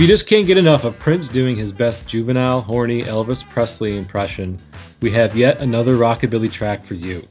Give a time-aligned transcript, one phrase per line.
[0.00, 3.98] If you just can't get enough of Prince doing his best juvenile, horny Elvis Presley
[3.98, 4.58] impression,
[5.02, 7.28] we have yet another rockabilly track for you.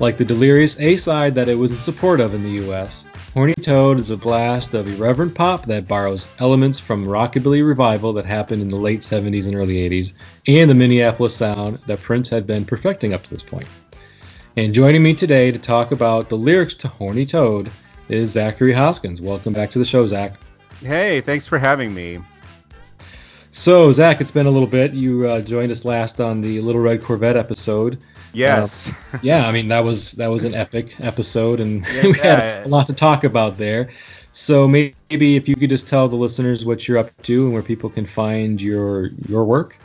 [0.00, 3.54] Like the delirious A side that it was in support of in the US, Horny
[3.54, 8.60] Toad is a blast of irreverent pop that borrows elements from rockabilly revival that happened
[8.60, 10.12] in the late 70s and early 80s,
[10.48, 13.68] and the Minneapolis sound that Prince had been perfecting up to this point.
[14.56, 17.70] And joining me today to talk about the lyrics to Horny Toad
[18.08, 19.20] is Zachary Hoskins.
[19.20, 20.40] Welcome back to the show, Zach.
[20.80, 22.20] Hey, thanks for having me.
[23.50, 24.92] So, Zach, it's been a little bit.
[24.92, 27.98] You uh, joined us last on the Little Red Corvette episode.
[28.32, 28.88] Yes.
[28.88, 32.66] Uh, yeah, I mean that was that was an epic episode, and yeah, we had
[32.66, 33.90] a lot to talk about there.
[34.32, 37.62] So maybe if you could just tell the listeners what you're up to and where
[37.62, 39.76] people can find your your work.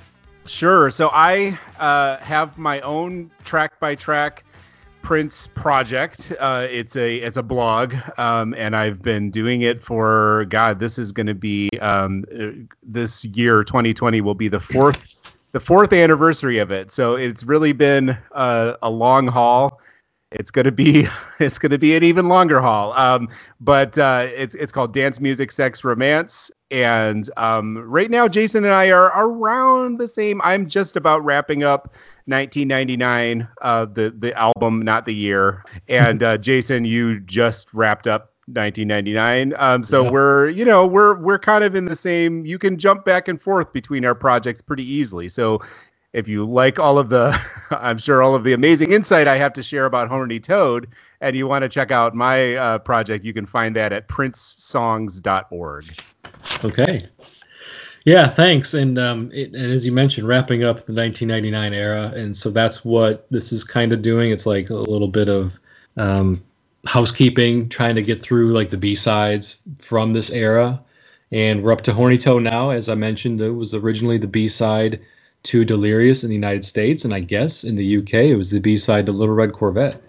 [0.45, 0.91] Sure.
[0.91, 4.45] So I uh, have my own track by track
[5.05, 6.33] Prince project.
[6.39, 10.79] Uh, it's a it's a blog, um, and I've been doing it for God.
[10.79, 12.47] This is going to be um, uh,
[12.81, 15.05] this year, 2020, will be the fourth
[15.51, 16.91] the fourth anniversary of it.
[16.91, 19.79] So it's really been a, a long haul.
[20.31, 21.07] It's gonna be
[21.39, 22.91] it's gonna be an even longer haul.
[22.93, 23.29] Um,
[23.61, 28.73] but uh, it's it's called Dance Music Sex Romance, and um, right now Jason and
[28.73, 30.41] I are around the same.
[30.43, 31.93] I'm just about wrapping up
[32.27, 35.63] 1999, uh, the the album, not the year.
[35.87, 39.53] And uh, Jason, you just wrapped up 1999.
[39.57, 40.09] Um, so yeah.
[40.09, 42.45] we're you know we're we're kind of in the same.
[42.45, 45.29] You can jump back and forth between our projects pretty easily.
[45.29, 45.61] So
[46.13, 47.37] if you like all of the,
[47.71, 50.87] I'm sure all of the amazing insight I have to share about Horny Toad,
[51.19, 55.85] and you want to check out my uh, project, you can find that at princesongs.org.
[56.63, 57.05] Okay.
[58.05, 58.75] Yeah, thanks.
[58.75, 62.85] And um, it, and as you mentioned, wrapping up the 1999 era, and so that's
[62.85, 64.31] what this is kind of doing.
[64.31, 65.59] It's like a little bit of
[65.97, 66.43] um,
[66.85, 70.79] housekeeping, trying to get through like the B sides from this era.
[71.31, 72.69] And we're up to Horny Toad now.
[72.69, 75.01] As I mentioned, it was originally the B side
[75.43, 78.59] to Delirious in the United States, and I guess in the UK it was the
[78.59, 80.01] B side to Little Red Corvette.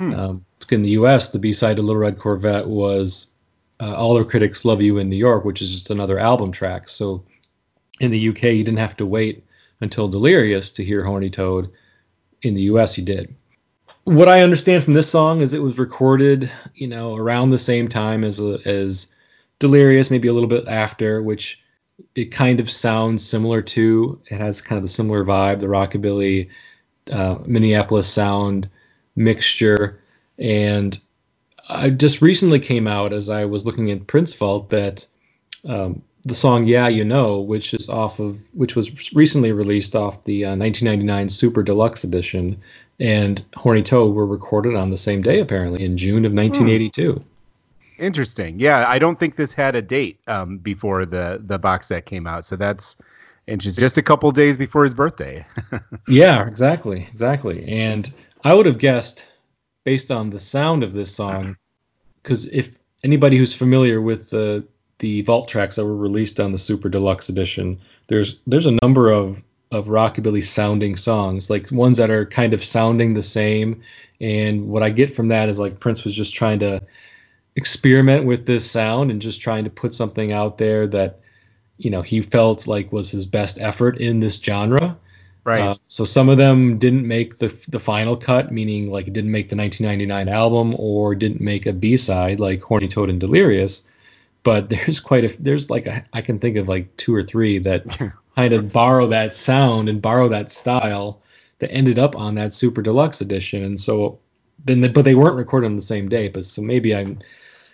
[0.00, 0.14] Hmm.
[0.14, 3.28] Um, in the US, the B side to Little Red Corvette was
[3.78, 6.88] uh, All the Critics Love You in New York, which is just another album track.
[6.88, 7.24] So
[8.00, 9.44] in the UK, you didn't have to wait
[9.80, 11.70] until Delirious to hear Horny Toad.
[12.42, 13.34] In the US, you did.
[14.04, 17.88] What I understand from this song is it was recorded, you know, around the same
[17.88, 19.08] time as as
[19.58, 21.60] Delirious, maybe a little bit after, which
[22.14, 24.20] it kind of sounds similar to.
[24.30, 26.50] It has kind of a similar vibe, the rockabilly
[27.10, 28.68] uh, Minneapolis sound
[29.16, 30.00] mixture.
[30.38, 30.98] And
[31.68, 35.06] I just recently came out as I was looking at Prince Vault that
[35.66, 40.24] um, the song "Yeah You Know," which is off of which was recently released off
[40.24, 42.60] the uh, 1999 Super Deluxe edition,
[42.98, 47.12] and "Horny Toad" were recorded on the same day, apparently in June of 1982.
[47.12, 47.22] Hmm.
[47.98, 48.60] Interesting.
[48.60, 52.26] Yeah, I don't think this had a date um, before the the box set came
[52.26, 52.96] out, so that's
[53.46, 53.80] interesting.
[53.80, 55.46] Just a couple days before his birthday.
[56.08, 57.66] yeah, exactly, exactly.
[57.68, 58.12] And
[58.44, 59.26] I would have guessed,
[59.84, 61.56] based on the sound of this song,
[62.22, 62.70] because if
[63.04, 64.66] anybody who's familiar with the
[64.98, 69.10] the vault tracks that were released on the Super Deluxe edition, there's there's a number
[69.10, 69.42] of
[69.72, 73.82] of rockabilly sounding songs, like ones that are kind of sounding the same.
[74.20, 76.80] And what I get from that is like Prince was just trying to
[77.56, 81.20] experiment with this sound and just trying to put something out there that
[81.78, 84.96] you know he felt like was his best effort in this genre.
[85.44, 85.60] Right.
[85.62, 89.30] Uh, so some of them didn't make the the final cut, meaning like it didn't
[89.30, 93.82] make the 1999 album or didn't make a B side like Horny Toad and Delirious
[94.46, 97.58] but there's quite a there's like a, I can think of like two or three
[97.58, 97.84] that
[98.36, 101.20] kind of borrow that sound and borrow that style
[101.58, 103.64] that ended up on that super deluxe edition.
[103.64, 104.20] And so
[104.64, 107.18] then the, but they weren't recorded on the same day but so maybe i'm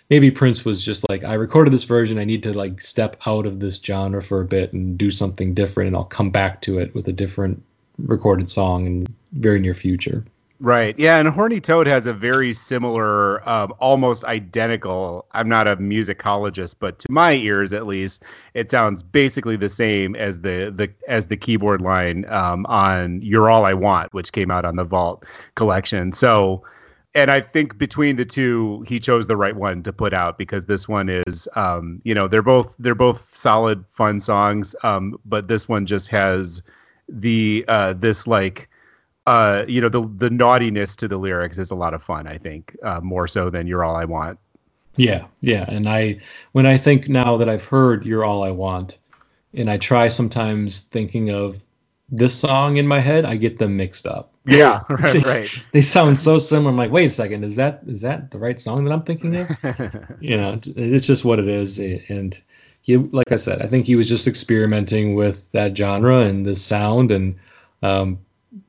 [0.09, 2.19] maybe prince was just like i recorded this version.
[2.19, 5.53] I need to like step out of this genre for a bit and do something
[5.53, 7.63] different and i'll come back to it with a different
[7.97, 10.25] recorded song in very near future
[10.63, 10.97] Right.
[10.97, 15.25] Yeah, and Horny Toad has a very similar, um, almost identical.
[15.33, 18.23] I'm not a musicologist, but to my ears, at least,
[18.53, 23.49] it sounds basically the same as the the as the keyboard line um, on "You're
[23.49, 25.25] All I Want," which came out on the Vault
[25.55, 26.13] collection.
[26.13, 26.63] So,
[27.13, 30.67] and I think between the two, he chose the right one to put out because
[30.67, 35.49] this one is, um, you know, they're both they're both solid, fun songs, um, but
[35.49, 36.61] this one just has
[37.09, 38.69] the uh, this like
[39.25, 42.27] uh, you know, the the naughtiness to the lyrics is a lot of fun.
[42.27, 44.37] I think uh, more so than "You're All I Want."
[44.95, 46.19] Yeah, yeah, and I
[46.51, 48.97] when I think now that I've heard "You're All I Want,"
[49.53, 51.59] and I try sometimes thinking of
[52.09, 54.33] this song in my head, I get them mixed up.
[54.45, 55.63] Yeah, right, they, right.
[55.71, 56.69] They sound so similar.
[56.69, 59.37] I'm like, wait a second, is that is that the right song that I'm thinking
[59.37, 59.49] of?
[60.19, 62.39] you know, it's just what it is, and
[62.81, 66.57] he, like I said, I think he was just experimenting with that genre and the
[66.57, 67.35] sound, and
[67.81, 68.19] um,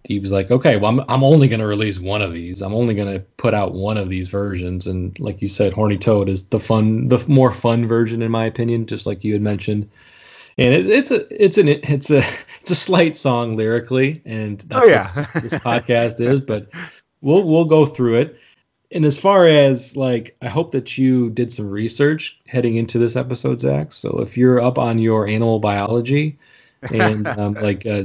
[0.04, 2.62] he was like, okay, well, I'm, I'm only going to release one of these.
[2.62, 4.86] I'm only going to put out one of these versions.
[4.86, 8.44] And like you said, Horny Toad is the fun, the more fun version, in my
[8.44, 9.88] opinion, just like you had mentioned.
[10.56, 12.18] And it, it's a, it's an, it's a,
[12.60, 15.12] it's a slight song lyrically, and that's oh, yeah.
[15.12, 16.40] what this, this podcast is.
[16.40, 16.68] But
[17.20, 18.38] we'll, we'll go through it.
[18.92, 23.16] And as far as like, I hope that you did some research heading into this
[23.16, 23.92] episode, Zach.
[23.92, 26.38] So if you're up on your animal biology
[26.82, 28.04] and um, like uh,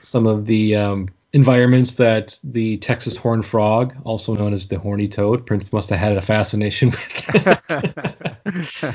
[0.00, 5.08] some of the um, environments that the Texas horned frog, also known as the horny
[5.08, 7.34] toad, Prince must have had a fascination with.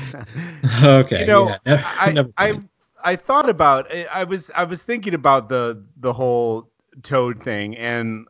[0.84, 2.60] okay, you know, yeah, I, I,
[3.04, 6.70] I thought about I was I was thinking about the the whole
[7.02, 8.26] toad thing, and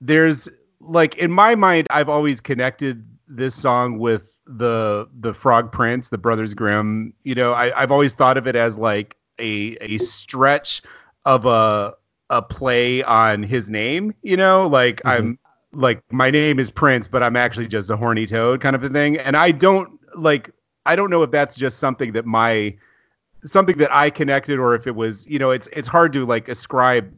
[0.00, 0.48] there's
[0.80, 6.18] like in my mind, I've always connected this song with the the Frog Prince, the
[6.18, 7.14] Brothers Grimm.
[7.22, 10.82] You know, I, I've always thought of it as like a a stretch
[11.24, 11.94] of a
[12.30, 15.08] a play on his name, you know, like mm-hmm.
[15.08, 15.38] I'm
[15.72, 18.88] like my name is Prince, but I'm actually just a horny toad kind of a
[18.88, 19.18] thing.
[19.18, 20.50] And I don't like
[20.86, 22.76] I don't know if that's just something that my
[23.44, 26.48] something that I connected or if it was, you know, it's it's hard to like
[26.48, 27.12] ascribe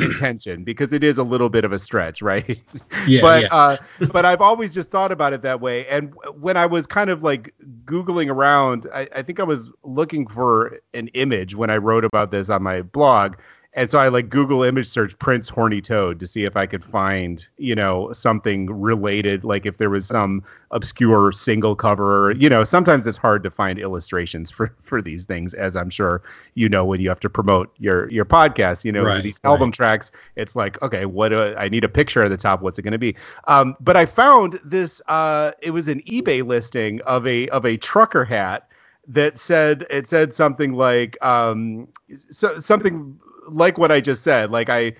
[0.00, 2.62] intention because it is a little bit of a stretch, right?
[3.06, 3.20] Yeah.
[3.22, 3.54] but yeah.
[3.54, 3.76] uh
[4.12, 5.86] but I've always just thought about it that way.
[5.86, 7.54] And when I was kind of like
[7.84, 12.30] Googling around, I, I think I was looking for an image when I wrote about
[12.30, 13.36] this on my blog
[13.74, 16.84] and so I like Google image search Prince horny toad to see if I could
[16.84, 22.32] find, you know, something related, like if there was some obscure single cover.
[22.32, 26.22] You know, sometimes it's hard to find illustrations for for these things, as I'm sure
[26.54, 28.84] you know when you have to promote your your podcast.
[28.84, 29.74] You know, right, these album right.
[29.74, 32.62] tracks, it's like, okay, what I need a picture at the top.
[32.62, 33.14] What's it going to be?
[33.46, 35.00] Um, but I found this.
[35.06, 38.66] Uh, it was an eBay listing of a of a trucker hat
[39.06, 41.88] that said it said something like um
[42.30, 43.18] so, something
[43.52, 44.50] like what I just said.
[44.50, 44.94] Like I,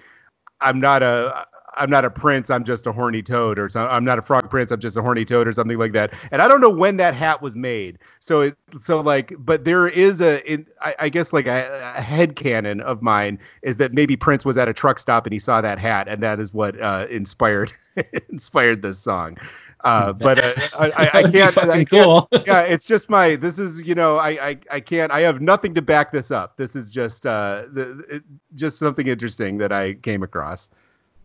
[0.60, 2.50] I'm not a I'm not a prince.
[2.50, 4.70] I'm just a horny toad, or I'm not a frog prince.
[4.70, 6.12] I'm just a horny toad, or something like that.
[6.30, 7.98] And I don't know when that hat was made.
[8.18, 12.02] So it, so like, but there is a, it, I, I, guess like a, a
[12.02, 15.38] head canon of mine is that maybe Prince was at a truck stop and he
[15.38, 17.72] saw that hat, and that is what uh, inspired
[18.28, 19.36] inspired this song.
[19.84, 21.58] Uh, but uh, I, I, I, can't.
[21.58, 22.28] I can't cool.
[22.46, 23.36] yeah, it's just my.
[23.36, 25.12] This is you know I, I I can't.
[25.12, 26.56] I have nothing to back this up.
[26.56, 28.22] This is just uh the, it,
[28.54, 30.68] just something interesting that I came across.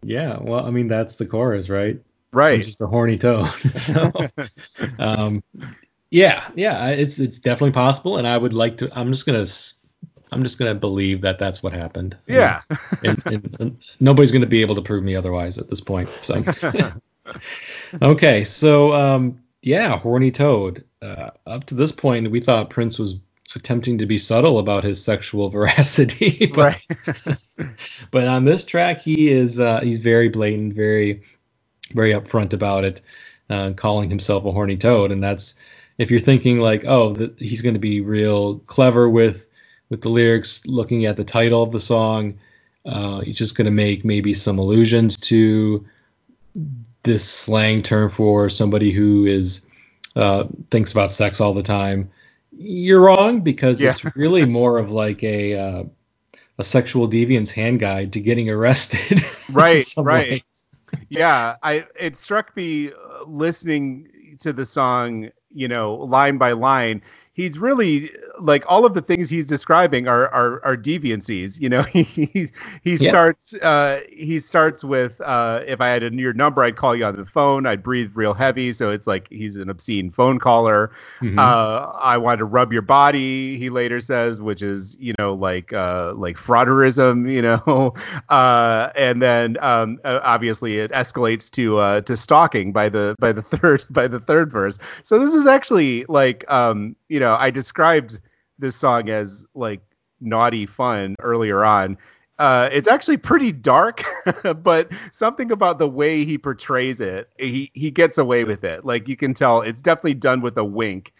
[0.04, 2.00] Yeah, well, I mean that's the chorus, right?
[2.32, 2.60] Right.
[2.60, 3.48] I'm just a horny toad.
[3.78, 4.12] so,
[5.00, 5.42] um,
[6.12, 8.92] yeah, yeah, it's it's definitely possible, and I would like to.
[8.98, 9.48] I'm just gonna.
[10.32, 12.18] I'm just gonna believe that that's what happened.
[12.28, 12.62] Yeah,
[13.04, 16.10] and, and, and nobody's gonna be able to prove me otherwise at this point.
[16.22, 16.44] So
[18.02, 20.84] okay, so um, yeah, horny toad.
[21.02, 23.16] Uh, up to this point, we thought Prince was
[23.56, 26.80] attempting to be subtle about his sexual veracity, but
[28.12, 31.22] but on this track, he is uh, he's very blatant, very
[31.94, 33.02] very upfront about it,
[33.50, 35.56] uh, calling himself a horny toad, and that's
[35.98, 39.48] if you're thinking like, oh, the, he's going to be real clever with
[39.90, 42.38] with the lyrics, looking at the title of the song,
[42.86, 45.86] uh, he's just going to make maybe some allusions to
[47.06, 49.66] this slang term for somebody who is
[50.16, 52.10] uh, thinks about sex all the time.
[52.52, 53.92] You're wrong because yeah.
[53.92, 55.84] it's really more of like a uh,
[56.58, 59.24] a sexual deviance hand guide to getting arrested.
[59.52, 60.44] Right, right.
[61.10, 64.10] Yeah, I it struck me uh, listening
[64.40, 67.04] to the song, you know, line by line
[67.36, 71.60] he's really like all of the things he's describing are are, are deviancies.
[71.60, 72.48] You know, he he,
[72.84, 73.10] he yeah.
[73.10, 77.06] starts uh, he starts with uh, if I had a, your number, I'd call you
[77.06, 77.68] on the phone.
[77.68, 80.92] I'd breathe real heavy, so it's like he's an obscene phone caller.
[81.22, 81.38] Mm-hmm.
[81.38, 83.58] Uh, I want to rub your body.
[83.58, 87.32] He later says, which is you know like uh, like frotteurism.
[87.32, 87.94] You know,
[88.30, 93.42] uh, and then um, obviously it escalates to uh, to stalking by the by the
[93.58, 94.80] third by the third verse.
[95.04, 98.20] So this is actually like um, you know I described
[98.60, 99.82] this song as like
[100.22, 101.98] naughty fun earlier on.
[102.38, 104.04] Uh, it's actually pretty dark,
[104.62, 108.84] but something about the way he portrays it, he he gets away with it.
[108.84, 111.14] Like you can tell, it's definitely done with a wink,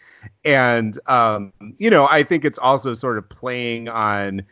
[0.44, 4.42] and um, you know, I think it's also sort of playing on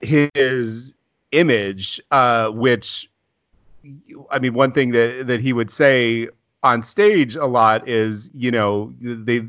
[0.00, 0.94] his
[1.32, 3.10] image, uh, which
[4.30, 6.28] I mean, one thing that that he would say
[6.62, 9.48] on stage a lot is you know they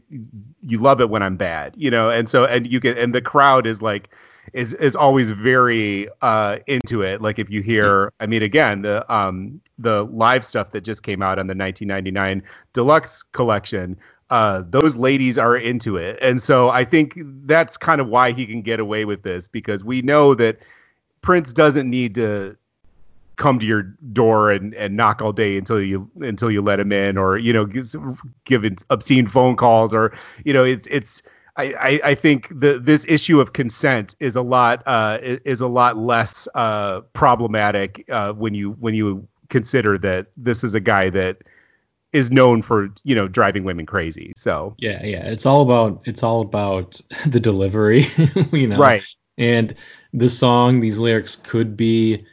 [0.62, 3.22] you love it when i'm bad you know and so and you get and the
[3.22, 4.10] crowd is like
[4.54, 9.14] is is always very uh into it like if you hear i mean again the
[9.14, 12.42] um the live stuff that just came out on the 1999
[12.74, 13.98] deluxe collection
[14.32, 16.18] uh, those ladies are into it.
[16.22, 19.84] And so I think that's kind of why he can get away with this because
[19.84, 20.58] we know that
[21.22, 22.56] Prince doesn't need to
[23.36, 23.84] come to your
[24.14, 27.52] door and, and knock all day until you until you let him in or you
[27.54, 27.96] know give,
[28.46, 30.14] give obscene phone calls or
[30.46, 31.22] you know it's it's
[31.58, 35.98] I, I, think the this issue of consent is a lot uh, is a lot
[35.98, 41.38] less uh, problematic uh, when you when you consider that this is a guy that
[42.14, 44.32] is known for you know driving women crazy.
[44.36, 48.08] So yeah, yeah, it's all about it's all about the delivery,
[48.52, 49.04] you know, right?
[49.38, 49.76] And
[50.14, 52.26] this song, these lyrics could be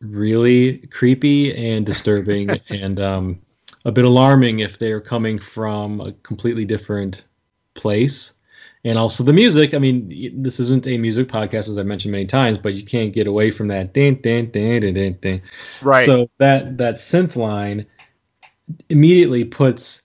[0.00, 3.40] really creepy and disturbing and um,
[3.84, 7.22] a bit alarming if they're coming from a completely different
[7.74, 8.32] place.
[8.84, 9.74] And also the music.
[9.74, 13.12] I mean, this isn't a music podcast, as I mentioned many times, but you can't
[13.12, 13.92] get away from that.
[13.92, 15.42] Ding, ding, ding, ding, ding, ding.
[15.82, 16.06] Right.
[16.06, 17.84] So that that synth line
[18.88, 20.02] immediately puts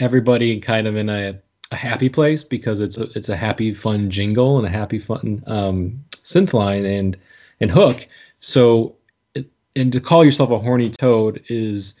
[0.00, 1.38] everybody kind of in a,
[1.70, 5.42] a happy place because it's a, it's a happy fun jingle and a happy fun
[5.46, 7.16] um, synth line and
[7.60, 8.08] and hook
[8.40, 8.96] so
[9.76, 11.94] and to call yourself a horny toad is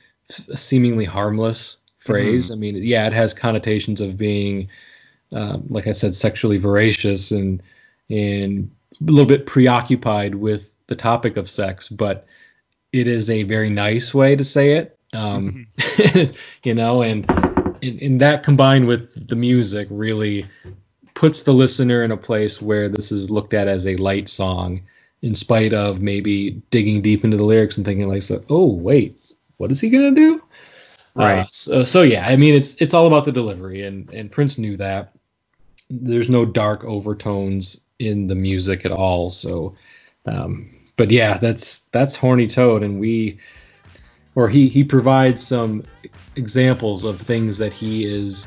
[0.48, 2.54] a seemingly harmless phrase mm-hmm.
[2.54, 4.68] i mean yeah it has connotations of being
[5.32, 7.62] um, like i said sexually voracious and
[8.10, 12.26] and a little bit preoccupied with the topic of sex but
[12.92, 16.32] it is a very nice way to say it um, mm-hmm.
[16.64, 17.30] you know, and
[17.80, 20.46] in, that combined with the music really
[21.14, 24.82] puts the listener in a place where this is looked at as a light song,
[25.24, 29.18] in spite of maybe digging deep into the lyrics and thinking like, oh wait,
[29.56, 30.42] what is he gonna do?
[31.14, 31.38] Right.
[31.38, 34.58] Uh, so, so yeah, I mean, it's it's all about the delivery, and and Prince
[34.58, 35.14] knew that.
[35.88, 39.30] There's no dark overtones in the music at all.
[39.30, 39.74] So,
[40.26, 43.38] um, but yeah, that's that's horny toad, and we
[44.34, 45.84] or he he provides some
[46.36, 48.46] examples of things that he is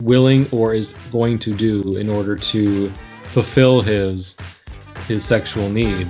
[0.00, 2.92] willing or is going to do in order to
[3.30, 4.36] fulfill his
[5.06, 6.06] his sexual need.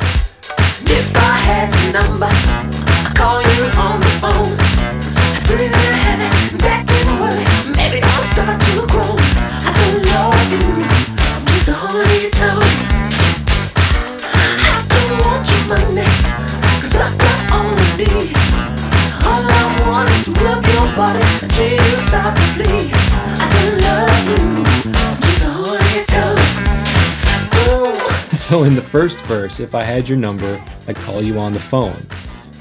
[0.87, 4.57] If I had your number, I'd call you on the phone.
[7.77, 9.17] Maybe I'll start to grow.
[9.19, 10.85] I don't love you,
[11.47, 11.75] just a.
[14.33, 16.09] I don't want your money,
[16.81, 17.35] cause I've got.
[19.27, 23.24] All I want is to rub your body until you start to bleed.
[28.55, 31.59] So in the first verse, if I had your number, I'd call you on the
[31.59, 32.07] phone.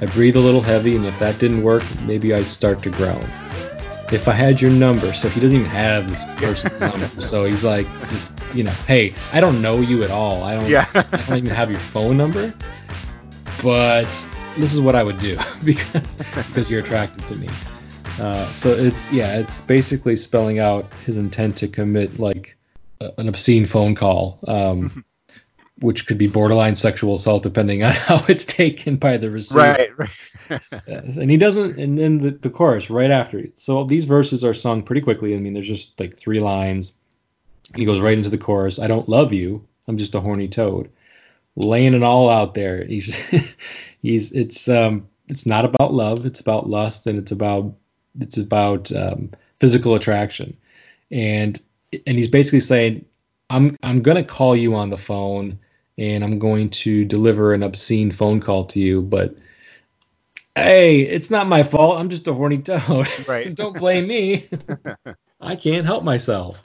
[0.01, 3.23] I breathe a little heavy, and if that didn't work, maybe I'd start to groan.
[4.11, 7.63] If I had your number, so he doesn't even have this person's number, so he's
[7.63, 10.41] like, just you know, hey, I don't know you at all.
[10.41, 10.87] I don't, yeah.
[10.95, 12.51] I don't even have your phone number,
[13.61, 14.07] but
[14.57, 16.01] this is what I would do because
[16.47, 17.49] because you're attracted to me.
[18.19, 22.57] Uh, so it's yeah, it's basically spelling out his intent to commit like
[22.99, 25.05] a, an obscene phone call, um,
[25.83, 29.59] which could be borderline sexual assault depending on how it's taken by the receiver.
[29.59, 30.61] Right, right.
[30.87, 33.39] and he doesn't, and then the, the chorus right after.
[33.39, 33.59] It.
[33.59, 35.33] So these verses are sung pretty quickly.
[35.33, 36.93] I mean, there's just like three lines.
[37.75, 38.79] He goes right into the chorus.
[38.79, 39.65] I don't love you.
[39.87, 40.89] I'm just a horny toad
[41.55, 42.85] laying it all out there.
[42.85, 43.15] He's
[44.01, 46.25] he's it's um it's not about love.
[46.25, 47.73] It's about lust, and it's about
[48.19, 50.57] it's about um, physical attraction,
[51.11, 51.61] and
[52.05, 53.05] and he's basically saying,
[53.49, 55.57] I'm I'm gonna call you on the phone,
[55.97, 59.37] and I'm going to deliver an obscene phone call to you, but.
[60.55, 61.99] Hey, it's not my fault.
[61.99, 63.07] I'm just a horny toad.
[63.27, 63.55] Right.
[63.55, 64.47] Don't blame me.
[65.41, 66.63] I can't help myself.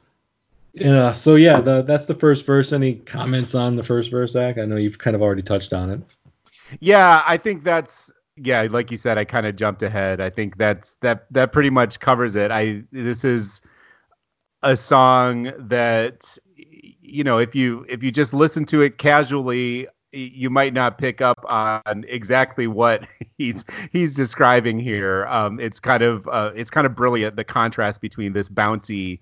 [0.75, 1.06] Yeah.
[1.06, 2.73] Uh, so yeah, the, that's the first verse.
[2.73, 4.58] Any comments on the first verse, Zach?
[4.58, 6.00] I know you've kind of already touched on it.
[6.80, 10.20] Yeah, I think that's yeah, like you said, I kind of jumped ahead.
[10.20, 12.50] I think that's that that pretty much covers it.
[12.50, 13.61] I this is
[14.62, 16.37] a song that
[17.08, 21.20] you know if you if you just listen to it casually you might not pick
[21.20, 23.06] up on exactly what
[23.38, 28.00] he's he's describing here um, it's kind of uh, it's kind of brilliant the contrast
[28.00, 29.18] between this bouncy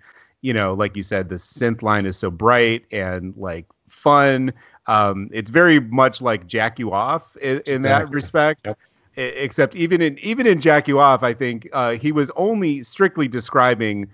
[0.47, 4.52] you know, like you said, the synth line is so bright and like fun.
[4.87, 7.81] Um, it's very much like Jack You Off in, in exactly.
[7.83, 8.61] that respect.
[8.64, 8.78] Yep.
[9.16, 13.26] Except even in even in Jack You Off, I think uh, he was only strictly
[13.26, 14.09] describing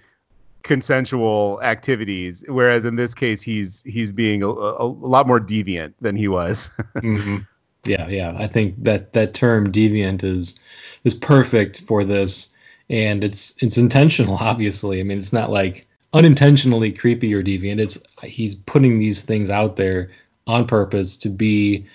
[0.63, 5.95] consensual activities, whereas in this case, he's he's being a, a, a lot more deviant
[6.01, 6.71] than he was.
[6.97, 7.39] mm-hmm.
[7.85, 8.35] Yeah, yeah.
[8.39, 10.59] I think that that term deviant is
[11.05, 12.55] is perfect for this,
[12.89, 14.37] and it's it's intentional.
[14.41, 17.81] Obviously, I mean, it's not like unintentionally creepy or deviant.
[17.81, 20.11] It's he's putting these things out there
[20.47, 21.87] on purpose to be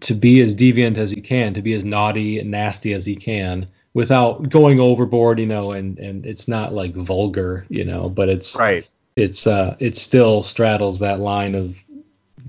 [0.00, 3.16] to be as deviant as he can, to be as naughty and nasty as he
[3.16, 8.28] can, without going overboard, you know, and and it's not like vulgar, you know, but
[8.28, 8.86] it's right.
[9.16, 11.76] It's uh, it still straddles that line of.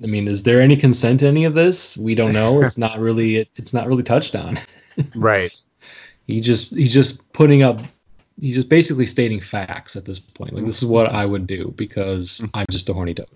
[0.04, 1.96] I mean, is there any consent to any of this?
[1.96, 2.64] We don't know.
[2.64, 3.38] It's not really.
[3.38, 4.60] It, it's not really touched on.
[5.16, 5.52] right.
[6.28, 7.82] He just he's just putting up.
[8.40, 10.54] He's just basically stating facts at this point.
[10.54, 12.56] Like this is what I would do because mm-hmm.
[12.56, 13.28] I'm just a horny toad.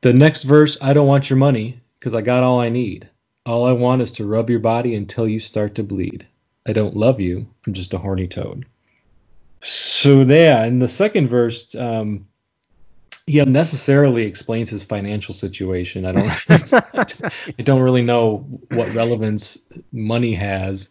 [0.00, 3.08] The next verse, I don't want your money because I got all I need.
[3.44, 6.26] All I want is to rub your body until you start to bleed.
[6.66, 7.46] I don't love you.
[7.66, 8.66] I'm just a horny toad.
[9.60, 12.26] So yeah, in the second verse, um,
[13.26, 16.04] he unnecessarily explains his financial situation.
[16.04, 16.32] I don't,
[17.58, 18.38] I don't really know
[18.70, 19.58] what relevance
[19.92, 20.88] money has.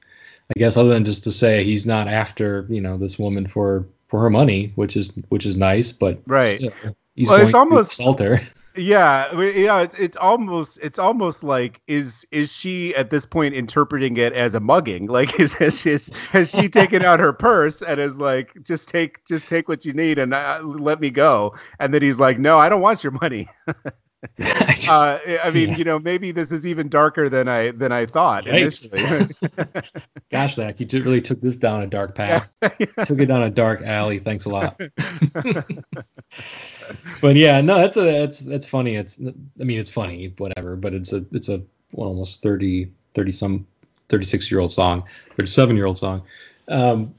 [0.55, 3.85] I guess other than just to say he's not after you know this woman for
[4.07, 6.57] for her money, which is which is nice, but right.
[6.57, 6.73] Still,
[7.15, 8.47] he's well, it's almost insult her.
[8.77, 14.17] Yeah, yeah, it's it's almost it's almost like is is she at this point interpreting
[14.17, 15.07] it as a mugging?
[15.07, 15.97] Like is has she,
[16.31, 19.93] has she taken out her purse and is like just take just take what you
[19.93, 21.55] need and uh, let me go?
[21.79, 23.47] And then he's like, no, I don't want your money.
[24.89, 25.77] uh, I mean, yeah.
[25.77, 29.01] you know, maybe this is even darker than I than I thought initially.
[30.31, 32.47] Gosh, Zach, you really took this down a dark path.
[32.61, 32.69] Yeah.
[33.05, 34.19] took it down a dark alley.
[34.19, 34.79] Thanks a lot.
[37.21, 38.95] but yeah, no, that's a that's that's funny.
[38.95, 40.75] It's I mean, it's funny, whatever.
[40.75, 43.67] But it's a it's a well, almost 30, 30 some,
[44.09, 45.03] thirty six year old song,
[45.37, 46.21] thirty seven year old song.
[46.67, 47.13] Um,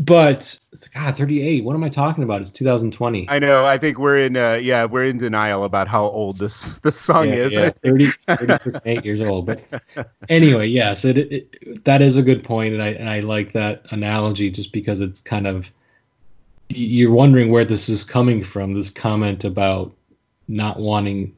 [0.00, 0.58] but
[0.94, 1.62] God, 38.
[1.62, 2.40] What am I talking about?
[2.40, 3.28] It's 2020.
[3.28, 3.66] I know.
[3.66, 4.36] I think we're in.
[4.36, 7.52] Uh, yeah, we're in denial about how old this this song yeah, is.
[7.52, 9.46] Yeah, 30, 38 years old.
[9.46, 9.60] But
[10.30, 13.84] anyway, yes, it, it, that is a good point, and I and I like that
[13.90, 15.70] analogy just because it's kind of
[16.70, 18.72] you're wondering where this is coming from.
[18.72, 19.92] This comment about
[20.48, 21.34] not wanting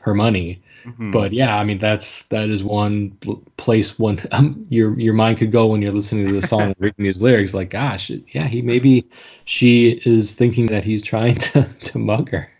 [0.00, 1.10] her money Mm-hmm.
[1.10, 3.10] But yeah, I mean that's that is one
[3.56, 6.76] place one um, your your mind could go when you're listening to the song and
[6.78, 7.54] reading these lyrics.
[7.54, 9.08] Like, gosh, yeah, he maybe
[9.44, 12.50] she is thinking that he's trying to to mug her.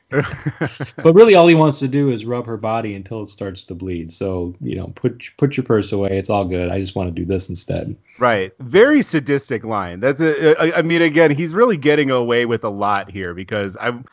[0.96, 3.76] but really, all he wants to do is rub her body until it starts to
[3.76, 4.12] bleed.
[4.12, 6.18] So you know, put put your purse away.
[6.18, 6.68] It's all good.
[6.68, 7.96] I just want to do this instead.
[8.18, 8.52] Right.
[8.58, 10.00] Very sadistic line.
[10.00, 10.76] That's a.
[10.76, 14.04] I mean, again, he's really getting away with a lot here because I'm,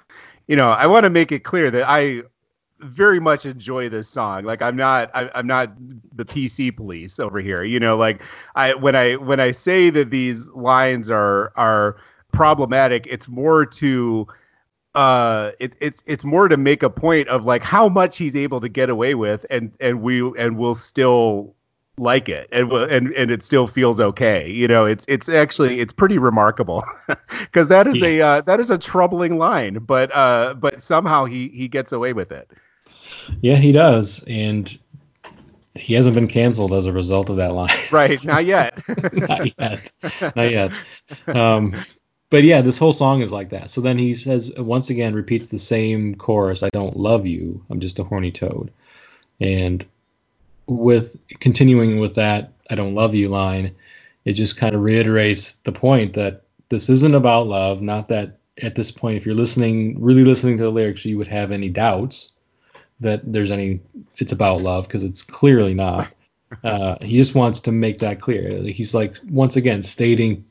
[0.47, 2.21] you know, I want to make it clear that I
[2.79, 4.43] very much enjoy this song.
[4.43, 5.73] Like I'm not I, am not
[6.15, 7.63] the PC police over here.
[7.63, 8.21] You know, like
[8.55, 11.97] I when I when I say that these lines are are
[12.31, 14.27] problematic, it's more to
[14.95, 18.59] uh it, it's it's more to make a point of like how much he's able
[18.61, 21.53] to get away with and and we and we'll still
[21.99, 25.91] like it and and and it still feels okay you know it's it's actually it's
[25.91, 26.83] pretty remarkable
[27.41, 28.07] because that is yeah.
[28.07, 32.13] a uh, that is a troubling line but uh but somehow he he gets away
[32.13, 32.51] with it
[33.41, 34.77] yeah, he does, and
[35.75, 37.75] he hasn't been canceled as a result of that line.
[37.91, 38.77] right, not yet.
[39.13, 39.91] not yet.
[40.35, 40.71] Not yet.
[41.27, 41.75] Um,
[42.29, 43.69] but yeah, this whole song is like that.
[43.69, 47.63] So then he says once again repeats the same chorus, I don't love you.
[47.69, 48.71] I'm just a horny toad.
[49.39, 49.85] And
[50.65, 53.73] with continuing with that I don't love you line,
[54.25, 58.75] it just kind of reiterates the point that this isn't about love, not that at
[58.75, 62.33] this point if you're listening really listening to the lyrics you would have any doubts
[62.99, 63.79] that there's any
[64.17, 66.11] it's about love because it's clearly not.
[66.63, 68.61] Uh, he just wants to make that clear.
[68.63, 70.45] He's like once again stating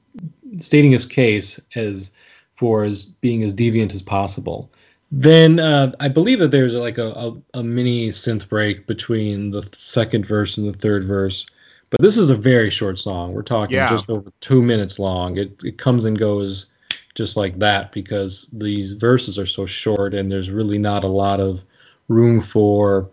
[0.59, 2.11] stating his case as
[2.57, 4.71] for as being as deviant as possible.
[5.13, 9.67] Then uh, I believe that there's like a, a, a, mini synth break between the
[9.75, 11.47] second verse and the third verse.
[11.91, 13.33] But this is a very short song.
[13.33, 13.89] We're talking yeah.
[13.89, 15.37] just over two minutes long.
[15.37, 16.67] It, it comes and goes
[17.15, 21.41] just like that because these verses are so short and there's really not a lot
[21.41, 21.63] of
[22.09, 23.09] room for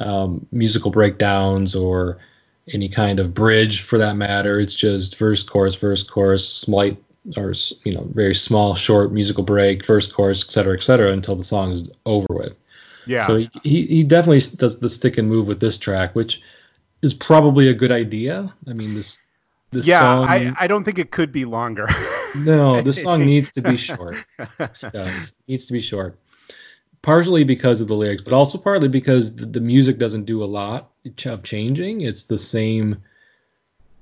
[0.00, 2.18] um, musical breakdowns or
[2.72, 4.58] any kind of bridge for that matter.
[4.58, 7.02] It's just verse, chorus, verse, chorus, slight
[7.36, 11.36] or you know very small, short musical break, verse, chorus, etc., cetera, et cetera, until
[11.36, 12.54] the song is over with.
[13.06, 13.26] Yeah.
[13.26, 16.42] So he, he definitely does the stick and move with this track, which
[17.02, 18.52] is probably a good idea.
[18.68, 19.18] I mean this.
[19.72, 21.88] This yeah, song, I, I don't think it could be longer.
[22.36, 24.16] no, this song needs to be short.
[24.60, 25.24] It does.
[25.24, 26.16] It needs to be short
[27.06, 30.44] partially because of the lyrics, but also partly because the, the music doesn't do a
[30.44, 30.90] lot
[31.24, 32.00] of changing.
[32.00, 33.00] It's the same,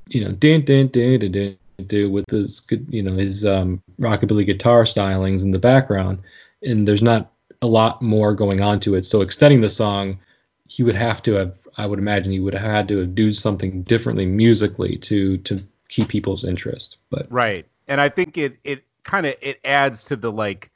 [0.08, 4.46] you know, din din din din din, din with his you know his um, rockabilly
[4.46, 6.20] guitar stylings in the background,
[6.62, 9.04] and there's not a lot more going on to it.
[9.04, 10.18] So extending the song,
[10.66, 13.82] he would have to have, I would imagine, he would have had to do something
[13.82, 16.96] differently musically to to keep people's interest.
[17.10, 20.70] But right, and I think it it kind of it adds to the like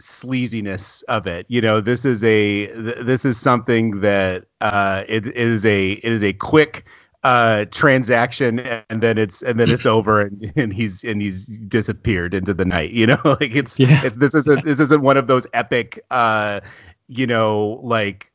[0.00, 1.46] sleaziness of it.
[1.48, 2.66] You know, this is a
[3.02, 6.84] this is something that uh, it, it is a it is a quick
[7.22, 12.32] uh transaction and then it's and then it's over and, and he's and he's disappeared
[12.32, 13.20] into the night you know?
[13.24, 14.02] Like it's yeah.
[14.02, 16.60] it's this isn't this isn't one of those epic uh
[17.08, 18.30] you know like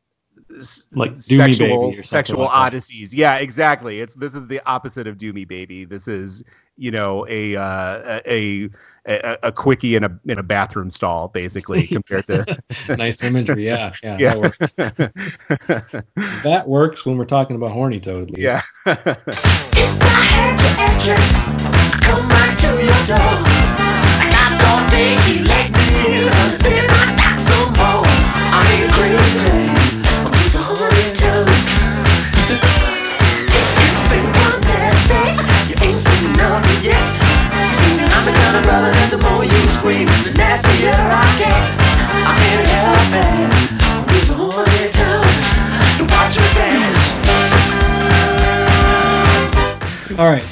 [0.93, 3.13] like sexual sexual like odysseys.
[3.13, 3.99] Yeah exactly.
[3.99, 5.85] It's this is the opposite of Do Me, Baby.
[5.85, 6.43] This is
[6.77, 8.69] you know a uh a
[9.05, 12.57] a, a quickie in a in a bathroom stall, basically, compared to
[12.97, 13.65] nice imagery.
[13.65, 14.33] Yeah, yeah, yeah.
[14.33, 14.73] That works.
[16.43, 18.23] that works when we're talking about horny toad.
[18.23, 18.39] At least.
[18.39, 18.61] Yeah.
[18.85, 21.43] if I had your address,
[22.03, 23.45] come right to your door.
[24.17, 25.85] I got all day to let me
[26.17, 28.05] in, then I knock some more.
[28.07, 29.69] I ain't crazy,
[30.23, 32.94] I'm just a horny toad.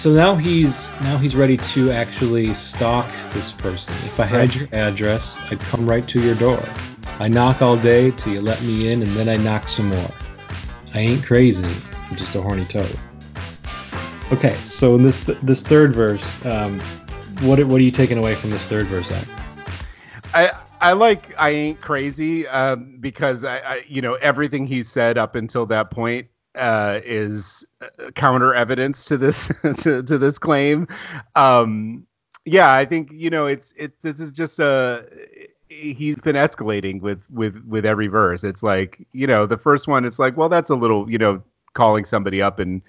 [0.03, 3.93] So now he's now he's ready to actually stalk this person.
[4.03, 4.55] If I had right.
[4.55, 6.61] your address, I'd come right to your door.
[7.19, 10.11] I knock all day till you let me in, and then I knock some more.
[10.93, 11.63] I ain't crazy.
[11.63, 12.99] I'm just a horny toad.
[14.33, 16.81] Okay, so in this this third verse, um,
[17.39, 19.07] what what are you taking away from this third verse?
[19.07, 19.25] Then?
[20.33, 25.17] I I like I ain't crazy um, because I, I, you know everything he said
[25.17, 29.47] up until that point uh, is uh, counter evidence to this
[29.81, 30.87] to, to this claim.
[31.35, 32.05] Um,
[32.45, 33.93] yeah, I think you know it's it.
[34.01, 35.07] This is just a
[35.69, 38.43] he's been escalating with with with every verse.
[38.43, 40.05] It's like you know the first one.
[40.05, 41.41] It's like well that's a little you know
[41.73, 42.81] calling somebody up and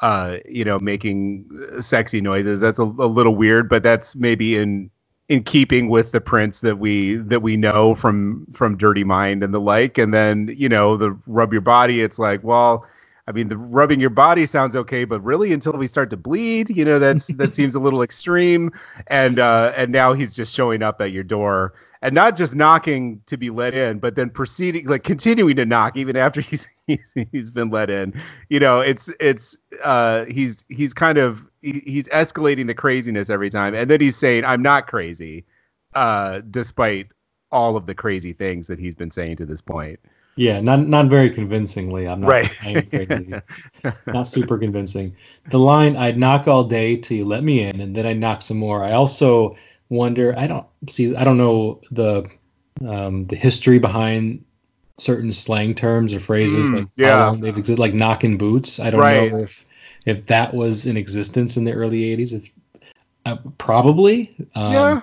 [0.00, 1.44] uh, you know, making
[1.76, 2.60] uh, sexy noises.
[2.60, 4.90] That's a, a, little weird, but that's maybe in
[5.28, 9.52] in keeping with the Prince that we that we know from from Dirty Mind and
[9.52, 9.98] the like.
[9.98, 12.00] And then you know, the rub your body.
[12.00, 12.86] It's like, well,
[13.28, 16.70] I mean, the rubbing your body sounds okay, but really, until we start to bleed,
[16.70, 18.72] you know, that's that seems a little extreme.
[19.08, 23.20] And uh, and now he's just showing up at your door and not just knocking
[23.26, 27.14] to be let in, but then proceeding, like continuing to knock even after he's he's,
[27.30, 28.18] he's been let in.
[28.48, 33.50] You know, it's it's uh, he's he's kind of he, he's escalating the craziness every
[33.50, 35.44] time, and then he's saying, "I'm not crazy,"
[35.94, 37.08] uh, despite
[37.50, 40.00] all of the crazy things that he's been saying to this point.
[40.38, 42.06] Yeah, not not very convincingly.
[42.06, 43.42] I'm not right.
[44.06, 45.16] not super convincing.
[45.50, 48.42] The line "I'd knock all day till you let me in, and then I knock
[48.42, 49.56] some more." I also
[49.88, 50.38] wonder.
[50.38, 51.16] I don't see.
[51.16, 52.30] I don't know the
[52.86, 54.44] um, the history behind
[54.98, 57.18] certain slang terms or phrases mm, like yeah.
[57.18, 58.78] how long they've existed, like knocking boots.
[58.78, 59.32] I don't right.
[59.32, 59.64] know if
[60.06, 62.32] if that was in existence in the early '80s.
[62.32, 62.50] If
[63.26, 65.00] uh, probably, um, yeah,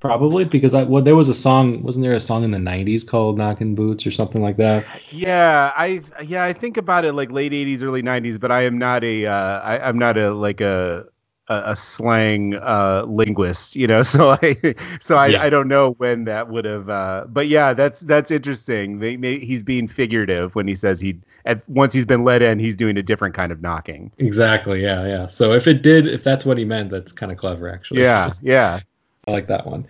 [0.00, 3.06] probably because I well there was a song wasn't there a song in the 90s
[3.06, 7.30] called knocking boots or something like that yeah i yeah i think about it like
[7.30, 10.60] late 80s early 90s but i am not a uh, I, i'm not a like
[10.60, 11.04] a
[11.50, 14.02] a, a slang uh, linguist, you know.
[14.10, 14.56] So I,
[15.00, 15.42] so I, yeah.
[15.42, 16.88] I don't know when that would have.
[16.88, 18.98] Uh, but yeah, that's that's interesting.
[18.98, 22.58] They, they, he's being figurative when he says he at once he's been let in,
[22.58, 24.10] he's doing a different kind of knocking.
[24.18, 24.82] Exactly.
[24.82, 25.06] Yeah.
[25.06, 25.26] Yeah.
[25.26, 28.02] So if it did, if that's what he meant, that's kind of clever, actually.
[28.02, 28.30] Yeah.
[28.42, 28.80] Yeah.
[29.26, 29.86] I like that one.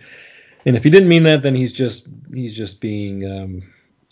[0.65, 3.63] And if he didn't mean that, then he's just he's just being um,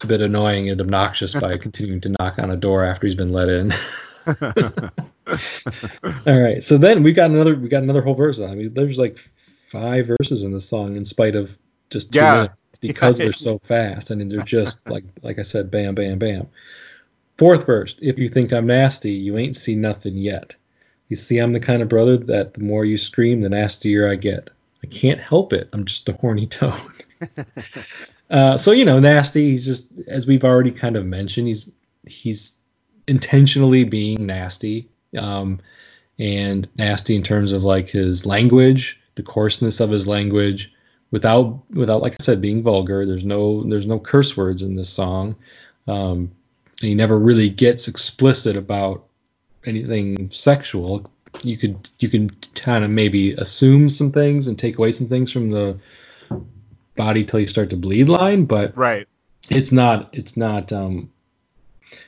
[0.02, 3.32] a bit annoying and obnoxious by continuing to knock on a door after he's been
[3.32, 3.74] let in.
[6.26, 6.64] All right.
[6.64, 8.40] So then we got another we got another whole verse.
[8.40, 9.20] I mean, there's like
[9.70, 11.58] five verses in the song in spite of
[11.90, 12.34] just two yeah.
[12.34, 14.12] minutes because they're so fast.
[14.12, 16.48] I mean, they're just like like I said, bam, bam, bam.
[17.38, 17.96] Fourth verse.
[18.02, 20.56] If you think I'm nasty, you ain't seen nothing yet.
[21.08, 24.16] You see, I'm the kind of brother that the more you scream, the nastier I
[24.16, 24.50] get.
[24.91, 25.69] Can't help it.
[25.73, 26.82] I'm just a horny toad.
[28.30, 29.52] uh, so you know, nasty.
[29.52, 31.47] He's just as we've already kind of mentioned.
[31.47, 31.71] He's
[32.08, 32.58] he's
[33.08, 35.60] intentionally being nasty um,
[36.19, 40.71] and nasty in terms of like his language, the coarseness of his language,
[41.12, 43.06] without without like I said being vulgar.
[43.06, 45.36] There's no there's no curse words in this song.
[45.88, 46.32] Um,
[46.80, 49.06] he never really gets explicit about
[49.65, 51.12] anything sexual.
[51.42, 55.32] You could you can kind of maybe assume some things and take away some things
[55.32, 55.80] from the
[56.96, 59.08] body till you start to bleed line, but right,
[59.50, 61.10] it's not it's not um,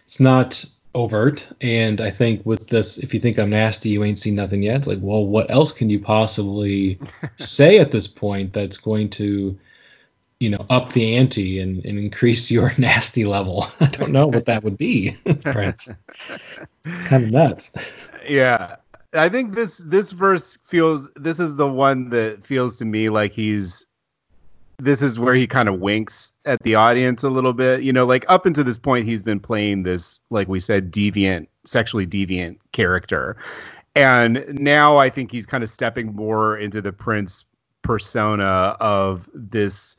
[0.06, 1.48] it's not overt.
[1.62, 4.78] And I think with this, if you think I'm nasty, you ain't seen nothing yet.
[4.78, 7.00] It's like, well, what else can you possibly
[7.38, 9.58] say at this point that's going to,
[10.40, 13.68] you know, up the ante and, and increase your nasty level?
[13.80, 15.90] I don't know what that would be, Prince.
[16.84, 17.74] kind of nuts.
[18.28, 18.76] Yeah.
[19.14, 23.34] I think this this verse feels this is the one that feels to me like
[23.34, 23.86] he's
[24.80, 27.84] this is where he kind of winks at the audience a little bit.
[27.84, 31.48] You know, like up until this point, he's been playing this, like we said, deviant
[31.66, 33.38] sexually deviant character.
[33.96, 37.46] And now I think he's kind of stepping more into the Prince
[37.82, 39.96] persona of this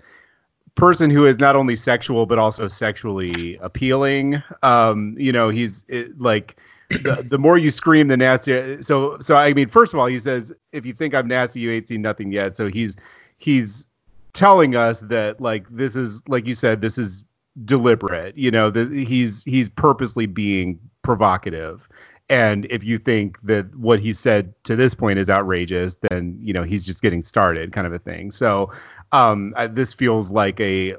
[0.74, 4.42] person who is not only sexual but also sexually appealing.
[4.62, 6.56] Um, you know, he's it, like
[6.92, 8.82] the, the more you scream, the nastier.
[8.82, 11.72] So, so I mean, first of all, he says, "If you think I'm nasty, you
[11.72, 12.96] ain't seen nothing yet." So he's
[13.38, 13.86] he's
[14.32, 17.24] telling us that like this is like you said, this is
[17.64, 18.36] deliberate.
[18.36, 21.88] You know, that he's he's purposely being provocative.
[22.28, 26.52] And if you think that what he said to this point is outrageous, then you
[26.52, 28.30] know he's just getting started, kind of a thing.
[28.30, 28.72] So
[29.12, 30.94] um, this feels like a,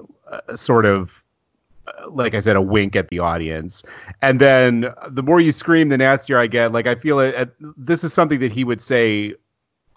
[0.48, 1.23] a sort of
[2.10, 3.84] like I said, a wink at the audience.
[4.22, 6.72] And then the more you scream, the nastier I get.
[6.72, 7.54] Like I feel it.
[7.78, 9.34] This is something that he would say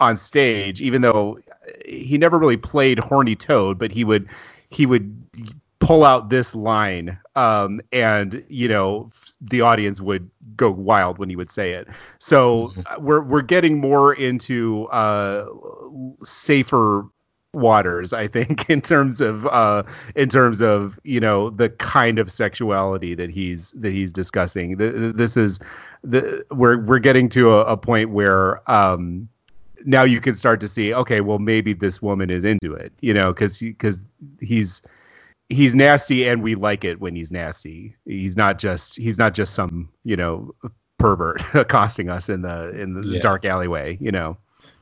[0.01, 1.39] on stage, even though
[1.85, 4.29] he never really played horny toad, but he would
[4.71, 5.23] he would
[5.79, 11.37] pull out this line, um, and you know the audience would go wild when he
[11.37, 11.87] would say it.
[12.19, 13.05] So mm-hmm.
[13.05, 15.47] we're we're getting more into uh,
[16.23, 17.07] safer
[17.57, 19.83] waters i think in terms of uh
[20.15, 24.77] in terms of you know the kind of sexuality that he's that he's discussing.
[24.77, 25.59] This is
[26.03, 29.29] the we're we're getting to a, a point where um
[29.85, 33.15] now you can start to see okay well maybe this woman is into it you
[33.15, 33.99] know because because
[34.41, 34.83] he's
[35.49, 37.95] he's nasty and we like it when he's nasty.
[38.05, 40.55] He's not just he's not just some you know
[40.99, 43.21] pervert accosting us in the in the yeah.
[43.21, 44.37] dark alleyway you know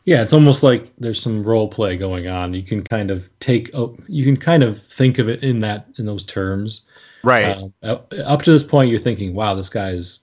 [0.04, 2.52] yeah, it's almost like there's some role play going on.
[2.52, 5.86] You can kind of take, oh, you can kind of think of it in that
[5.98, 6.82] in those terms,
[7.22, 7.56] right?
[7.82, 10.20] Uh, up to this point, you're thinking, "Wow, this guy's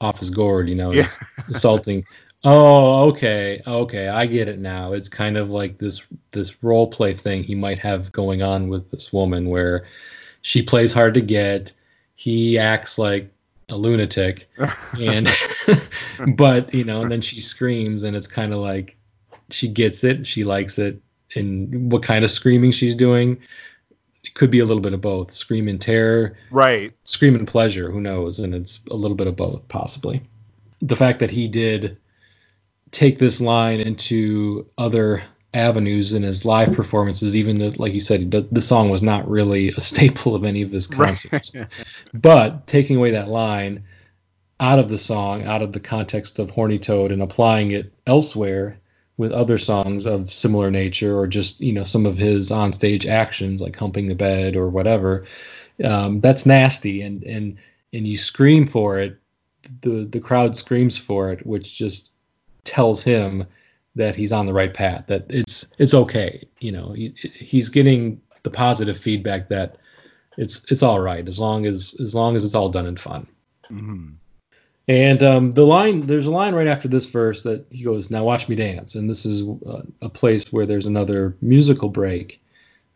[0.00, 1.10] off his gourd," you know, yeah.
[1.48, 2.04] assaulting.
[2.44, 4.94] oh, okay, okay, I get it now.
[4.94, 8.90] It's kind of like this this role play thing he might have going on with
[8.90, 9.86] this woman, where
[10.40, 11.72] she plays hard to get,
[12.14, 13.30] he acts like
[13.68, 14.48] a lunatic,
[14.98, 15.28] and
[16.34, 18.97] but you know, and then she screams, and it's kind of like
[19.50, 21.00] she gets it, she likes it,
[21.36, 23.38] and what kind of screaming she's doing.
[24.24, 25.32] It could be a little bit of both.
[25.32, 26.36] Scream in terror.
[26.50, 26.92] Right.
[27.04, 28.38] Scream in pleasure, who knows?
[28.38, 30.22] And it's a little bit of both, possibly.
[30.80, 31.96] The fact that he did
[32.90, 35.22] take this line into other
[35.54, 39.68] avenues in his live performances, even though, like you said, the song was not really
[39.70, 41.54] a staple of any of his concerts.
[41.54, 41.66] Right.
[42.14, 43.84] but taking away that line
[44.60, 48.78] out of the song, out of the context of Horny Toad, and applying it elsewhere
[49.18, 53.60] with other songs of similar nature or just you know some of his onstage actions
[53.60, 55.26] like humping the bed or whatever
[55.84, 57.58] um, that's nasty and and
[57.92, 59.18] and you scream for it
[59.82, 62.10] the the crowd screams for it which just
[62.64, 63.44] tells him
[63.94, 68.20] that he's on the right path that it's it's okay you know he, he's getting
[68.44, 69.76] the positive feedback that
[70.36, 73.26] it's it's all right as long as as long as it's all done in fun
[73.68, 74.10] mm-hmm.
[74.88, 78.24] And um, the line, there's a line right after this verse that he goes, "Now
[78.24, 82.40] watch me dance," and this is uh, a place where there's another musical break,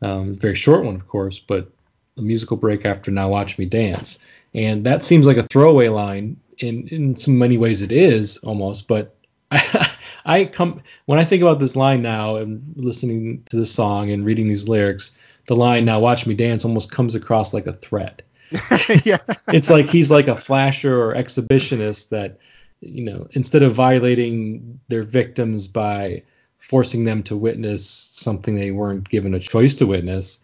[0.01, 1.71] um, very short one, of course, but
[2.17, 4.19] a musical break after "Now watch me dance,"
[4.55, 6.39] and that seems like a throwaway line.
[6.59, 9.15] In in so many ways, it is almost, but
[9.51, 9.91] I,
[10.25, 14.25] I come when I think about this line now and listening to this song and
[14.25, 15.13] reading these lyrics,
[15.47, 18.23] the line "Now watch me dance" almost comes across like a threat
[19.05, 19.19] yeah.
[19.49, 22.39] it's like he's like a flasher or exhibitionist that,
[22.81, 26.23] you know, instead of violating their victims by
[26.59, 30.41] forcing them to witness something they weren't given a choice to witness,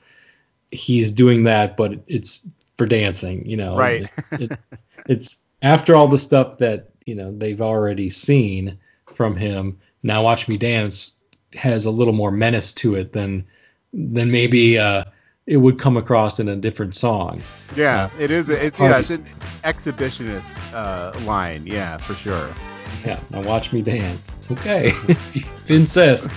[0.70, 3.76] he's doing that, but it's for dancing, you know.
[3.76, 4.08] Right.
[4.32, 4.58] it, it,
[5.06, 8.78] it's after all the stuff that, you know, they've already seen
[9.12, 9.78] from him.
[10.02, 11.16] Now Watch Me Dance
[11.54, 13.44] has a little more menace to it than
[13.92, 15.04] than maybe uh
[15.48, 17.40] it would come across in a different song.
[17.74, 18.50] Yeah, uh, it is.
[18.50, 19.24] It's yeah, it's an
[19.64, 21.66] exhibitionist uh, line.
[21.66, 22.54] Yeah, for sure.
[23.04, 24.30] Yeah, now watch me dance.
[24.52, 26.30] Okay, if you insist.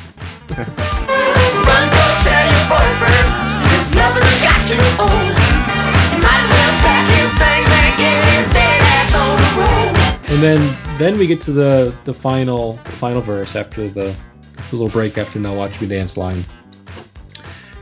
[10.29, 14.15] And then, then we get to the the final the final verse after the,
[14.53, 16.45] the little break after "Now Watch Me Dance" line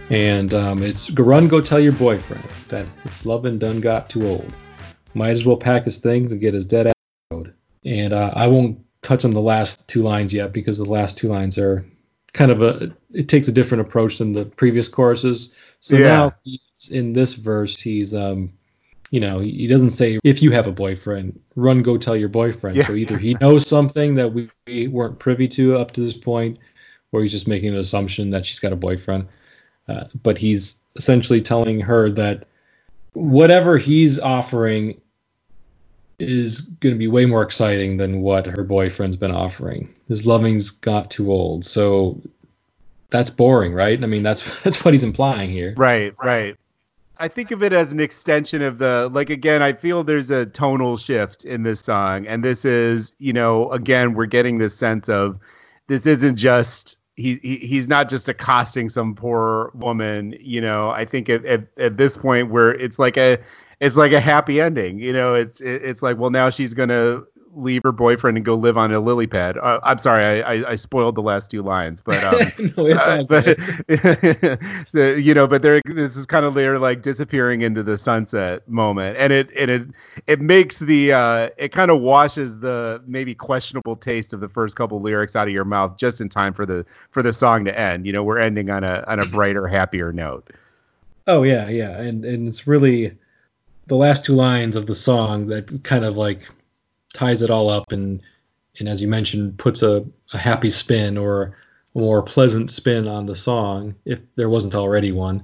[0.09, 4.51] and um, it's run, go tell your boyfriend that his loving done got too old.
[5.13, 6.93] Might as well pack his things and get his dead ass
[7.31, 7.53] road.
[7.85, 11.27] And uh, I won't touch on the last two lines yet because the last two
[11.27, 11.85] lines are
[12.33, 15.53] kind of a it takes a different approach than the previous choruses.
[15.79, 16.07] So yeah.
[16.07, 16.33] now
[16.91, 18.51] in this verse he's um
[19.11, 22.77] you know he doesn't say if you have a boyfriend run go tell your boyfriend
[22.77, 22.83] yeah.
[22.83, 24.49] so either he knows something that we
[24.87, 26.57] weren't privy to up to this point
[27.11, 29.27] or he's just making an assumption that she's got a boyfriend
[29.89, 32.45] uh, but he's essentially telling her that
[33.13, 34.99] whatever he's offering
[36.19, 39.93] is going to be way more exciting than what her boyfriend's been offering.
[40.07, 41.65] His loving's got too old.
[41.65, 42.21] So
[43.09, 44.01] that's boring, right?
[44.01, 45.73] I mean, that's that's what he's implying here.
[45.77, 46.55] Right, right.
[47.21, 50.45] I think of it as an extension of the like again, I feel there's a
[50.45, 55.09] tonal shift in this song and this is, you know, again, we're getting this sense
[55.09, 55.37] of
[55.87, 60.89] this isn't just he, he he's not just accosting some poor woman, you know.
[60.91, 63.37] I think at, at, at this point where it's like a
[63.79, 65.33] it's like a happy ending, you know.
[65.33, 67.21] It's it, it's like well now she's gonna
[67.55, 69.57] leave her boyfriend and go live on a lily pad.
[69.57, 72.33] Uh, I'm sorry, I, I, I, spoiled the last two lines, but um,
[72.77, 73.57] no, it's uh, but
[74.89, 78.67] so, you know, but there this is kind of they're like disappearing into the sunset
[78.67, 79.87] moment, and it and it
[80.27, 84.75] it makes the uh, it kind of washes the maybe questionable taste of the first
[84.75, 87.77] couple lyrics out of your mouth just in time for the for the song to
[87.77, 88.05] end.
[88.05, 90.49] You know, we're ending on a on a brighter, happier note.
[91.27, 93.17] Oh yeah, yeah, and and it's really
[93.87, 96.41] the last two lines of the song that kind of like
[97.13, 98.21] ties it all up and
[98.79, 101.55] and as you mentioned puts a, a happy spin or
[101.95, 105.43] a more pleasant spin on the song if there wasn't already one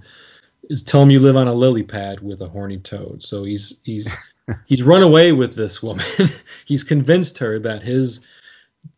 [0.69, 3.21] is tell him you live on a lily pad with a horny toad.
[3.23, 4.15] So he's he's
[4.65, 6.05] he's run away with this woman.
[6.65, 8.21] He's convinced her that his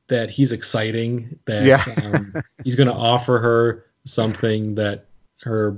[0.07, 1.83] that he's exciting that yeah.
[2.03, 5.05] um, he's going to offer her something that
[5.41, 5.75] her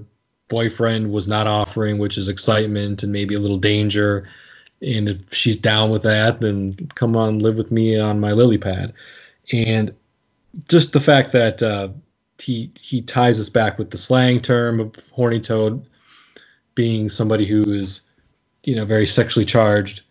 [0.50, 4.28] boyfriend was not offering which is excitement and maybe a little danger
[4.82, 8.58] and if she's down with that, then come on, live with me on my lily
[8.58, 8.94] pad.
[9.52, 9.94] And
[10.68, 11.90] just the fact that uh,
[12.40, 15.86] he he ties us back with the slang term of horny toad
[16.76, 18.10] being somebody who is,
[18.64, 20.02] you know, very sexually charged,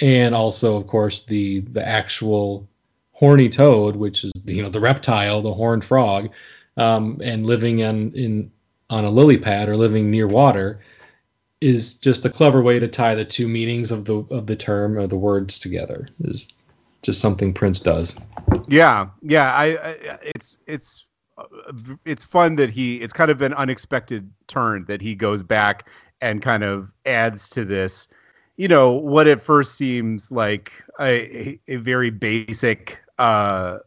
[0.00, 2.68] and also, of course, the the actual
[3.12, 6.30] horny toad, which is you know the reptile, the horned frog,
[6.76, 8.50] um, and living in in
[8.88, 10.80] on a lily pad or living near water
[11.60, 14.98] is just a clever way to tie the two meanings of the of the term
[14.98, 16.08] or the words together.
[16.20, 16.46] Is
[17.02, 18.14] just something Prince does.
[18.68, 19.52] Yeah, yeah.
[19.52, 21.04] I, I it's it's
[22.04, 25.88] it's fun that he it's kind of an unexpected turn that he goes back
[26.20, 28.08] and kind of adds to this
[28.60, 30.70] you know what at first seems like
[31.00, 33.78] a, a very basic uh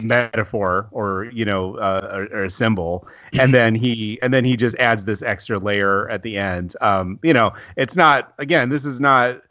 [0.00, 3.06] metaphor or you know uh, or, or, a symbol.
[3.32, 3.52] And mm-hmm.
[3.52, 6.74] then he and then he just adds this extra layer at the end.
[6.80, 9.42] Um you know it's not again this is not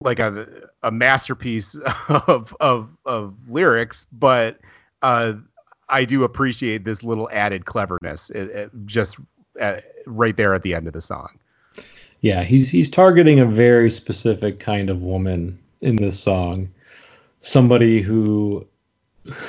[0.00, 0.46] like a
[0.82, 1.76] a masterpiece
[2.08, 4.58] of of of lyrics but
[5.00, 5.32] uh
[5.88, 9.16] i do appreciate this little added cleverness it, it just
[9.60, 11.38] at, right there at the end of the song.
[12.20, 16.70] Yeah he's he's targeting a very specific kind of woman in this song.
[17.40, 18.66] Somebody who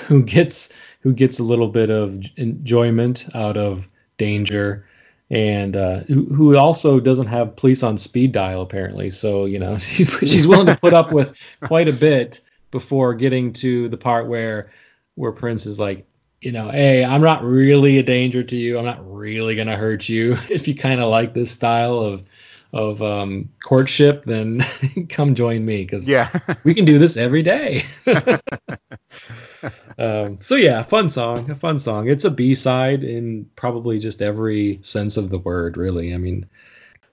[0.07, 0.69] who gets
[1.01, 3.87] who gets a little bit of enjoyment out of
[4.17, 4.85] danger
[5.29, 9.09] and uh, who, who also doesn't have police on speed dial apparently.
[9.09, 13.53] So you know she, she's willing to put up with quite a bit before getting
[13.53, 14.71] to the part where
[15.15, 16.05] where prince is like
[16.41, 18.77] you know hey i'm not really a danger to you.
[18.77, 20.37] I'm not really gonna hurt you.
[20.49, 22.25] If you kind of like this style of
[22.73, 24.61] of um, courtship, then
[25.09, 27.85] come join me because yeah, we can do this every day.
[29.97, 32.09] Um, so yeah, fun song, a fun song.
[32.09, 36.13] It's a B side in probably just every sense of the word, really.
[36.13, 36.45] I mean,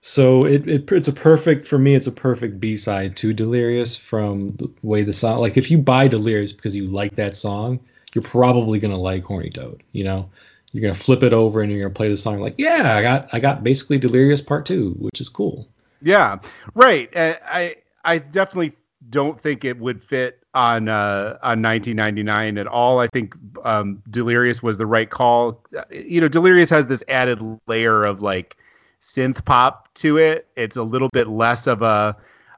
[0.01, 1.95] so it, it it's a perfect for me.
[1.95, 5.39] It's a perfect B side to Delirious from the way the song.
[5.39, 7.81] Like if you buy Delirious because you like that song,
[8.13, 9.83] you're probably gonna like Horny Toad.
[9.93, 10.29] You know,
[10.73, 13.29] you're gonna flip it over and you're gonna play the song like, yeah, I got
[13.33, 15.69] I got basically Delirious Part Two, which is cool.
[16.03, 16.39] Yeah,
[16.75, 17.09] right.
[17.17, 18.75] I I definitely
[19.09, 23.01] don't think it would fit on uh, on 1999 at all.
[23.01, 25.63] I think um, Delirious was the right call.
[25.91, 28.57] You know, Delirious has this added layer of like
[29.03, 30.49] synth pop to it.
[30.57, 32.17] It's a little bit less of a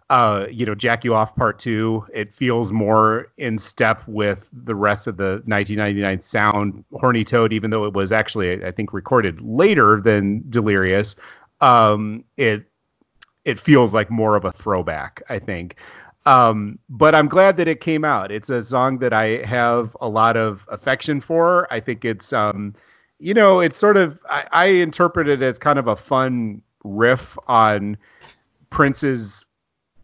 [0.09, 2.07] uh, you know, Jack You Off Part Two.
[2.15, 6.85] It feels more in step with the rest of the 1999 sound.
[6.93, 11.17] Horny Toad, even though it was actually, I think, recorded later than Delirious,
[11.61, 12.65] um, it
[13.45, 15.23] it feels like more of a throwback.
[15.29, 15.77] I think.
[16.27, 18.31] Um, but I'm glad that it came out.
[18.31, 21.73] It's a song that I have a lot of affection for.
[21.73, 22.75] I think it's, um,
[23.19, 27.39] you know, it's sort of I, I interpret it as kind of a fun riff
[27.47, 27.97] on
[28.71, 29.45] Prince's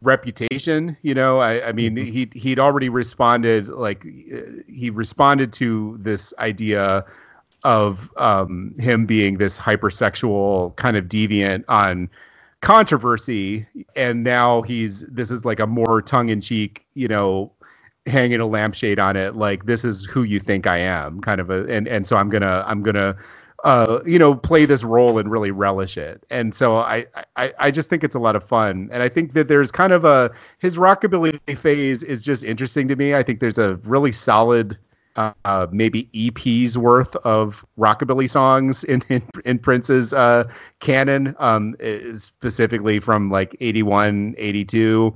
[0.02, 2.10] reputation you know i, I mean mm-hmm.
[2.10, 4.04] he he'd already responded like
[4.66, 7.04] he responded to this idea
[7.64, 12.10] of um, him being this hypersexual kind of deviant on
[12.62, 17.52] controversy and now he's this is like a more tongue-in-cheek you know
[18.06, 21.50] hanging a lampshade on it like this is who you think i am kind of
[21.50, 23.16] a and and so i'm gonna i'm gonna
[23.64, 26.24] uh, you know, play this role and really relish it.
[26.30, 27.06] And so I,
[27.36, 28.88] I, I just think it's a lot of fun.
[28.92, 32.96] And I think that there's kind of a his rockabilly phase is just interesting to
[32.96, 33.14] me.
[33.14, 34.78] I think there's a really solid
[35.16, 40.44] uh, maybe EPs worth of rockabilly songs in in, in Prince's uh,
[40.80, 41.76] canon, um,
[42.16, 45.14] specifically from like 81, 82.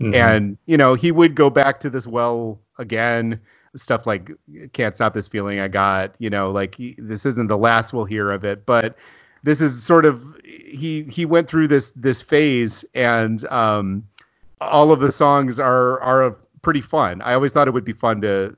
[0.00, 0.14] Mm-hmm.
[0.14, 3.40] And, you know, he would go back to this well again
[3.76, 4.30] stuff like
[4.72, 8.04] can't stop this feeling i got you know like he, this isn't the last we'll
[8.04, 8.96] hear of it but
[9.42, 14.04] this is sort of he he went through this this phase and um
[14.60, 18.20] all of the songs are are pretty fun i always thought it would be fun
[18.20, 18.56] to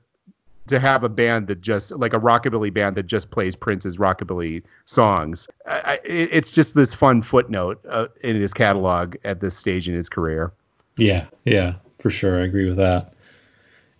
[0.67, 4.63] to have a band that just like a rockabilly band that just plays Prince's rockabilly
[4.85, 5.47] songs.
[5.65, 10.09] I, it's just this fun footnote uh, in his catalog at this stage in his
[10.09, 10.51] career.
[10.97, 12.39] Yeah, yeah, for sure.
[12.39, 13.13] I agree with that.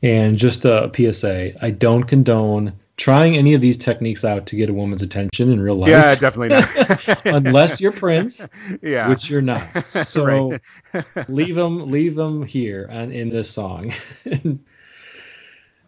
[0.04, 4.70] And just a PSA: I don't condone trying any of these techniques out to get
[4.70, 5.90] a woman's attention in real life.
[5.90, 7.26] Yeah, definitely not.
[7.26, 8.46] Unless you're Prince,
[8.82, 9.68] yeah, which you're not.
[9.88, 10.58] So
[11.28, 13.94] leave them, leave them here and in this song.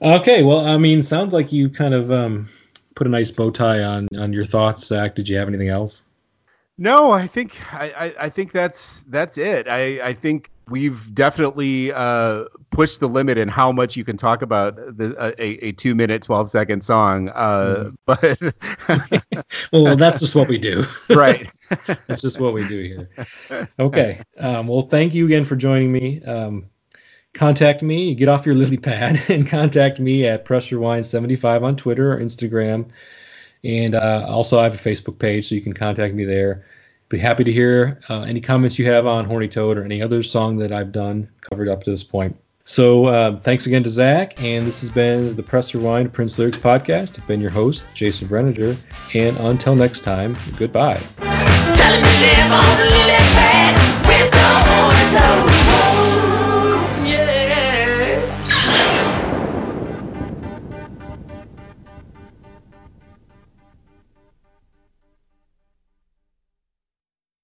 [0.02, 2.50] Okay, well, I mean, sounds like you kind of um,
[2.96, 5.16] put a nice bow tie on on your thoughts, Zach.
[5.16, 6.06] Did you have anything else?
[6.78, 9.68] No, I think I, I, I think that's that's it.
[9.68, 14.42] I, I think we've definitely uh, pushed the limit in how much you can talk
[14.42, 17.30] about the, a, a two minute, 12 second song.
[17.30, 17.96] Uh, mm.
[19.32, 20.86] But well, that's just what we do.
[21.10, 21.50] right.
[22.08, 23.70] that's just what we do here.
[23.80, 24.22] Okay.
[24.38, 26.24] Um, well, thank you again for joining me.
[26.24, 26.70] Um,
[27.40, 28.14] contact me.
[28.14, 32.20] Get off your lily pad and contact me at Press Rewind 75 on Twitter or
[32.20, 32.86] Instagram.
[33.64, 36.66] And uh, also, I have a Facebook page, so you can contact me there.
[37.08, 40.22] Be happy to hear uh, any comments you have on Horny Toad or any other
[40.22, 42.36] song that I've done covered up to this point.
[42.66, 46.58] So, uh, thanks again to Zach, and this has been the Press Rewind Prince Lyrics
[46.58, 47.20] podcast.
[47.20, 48.78] I've been your host, Jason Brenninger,
[49.16, 51.02] and until next time, goodbye.